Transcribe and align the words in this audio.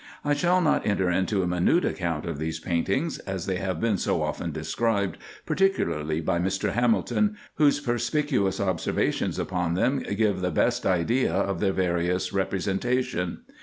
I 0.25 0.33
shall 0.33 0.61
not 0.61 0.83
enter 0.87 1.11
into 1.11 1.43
a 1.43 1.47
minute 1.47 1.85
account 1.85 2.25
of 2.25 2.39
these 2.39 2.59
paintings, 2.59 3.19
as 3.19 3.45
they 3.45 3.57
have 3.57 3.79
been 3.79 3.99
so 3.99 4.23
often 4.23 4.51
described, 4.51 5.19
particularly 5.45 6.21
by 6.21 6.39
Mr. 6.39 6.71
Hamilton, 6.73 7.37
whose 7.57 7.79
perspicuous 7.79 8.59
observations 8.59 9.37
upon 9.37 9.75
them 9.75 9.99
give 9.99 10.41
the 10.41 10.49
best 10.49 10.87
idea 10.87 11.31
of 11.31 11.59
their 11.59 11.71
various 11.73 12.33
representation. 12.33 13.41